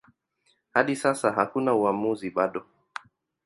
Hadi 0.77 0.95
sasa 1.01 1.31
hakuna 1.37 1.73
uamuzi 1.81 2.29
bado. 2.41 2.65